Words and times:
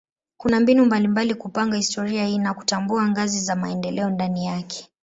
Kuna 0.37 0.59
mbinu 0.59 0.85
mbalimbali 0.85 1.35
kupanga 1.35 1.77
historia 1.77 2.25
hii 2.27 2.37
na 2.37 2.53
kutambua 2.53 3.07
ngazi 3.09 3.41
za 3.41 3.55
maendeleo 3.55 4.09
ndani 4.09 4.45
yake. 4.45 4.89